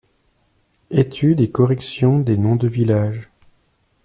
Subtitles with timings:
[0.89, 3.29] Étude et correction des noms de villages.